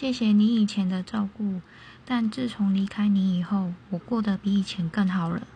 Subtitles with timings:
[0.00, 1.60] 谢谢你以前的照顾
[2.06, 5.46] 但自从离开你以后我过得比以前更好了。